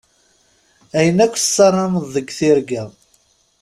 Ayen 0.97 1.17
akk 1.25 1.35
tessarameḍ 1.37 2.05
deg 2.15 2.27
tirga. 2.37 2.83